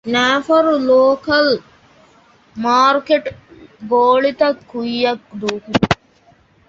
ނައިފަރު 0.13 0.73
ލޯކަލް 0.89 1.51
މާރުކޭޓް 2.63 3.29
ގޮޅިތައް 3.91 4.59
ކުއްޔަށް 4.69 5.23
ދޫކުރުން 5.41 5.97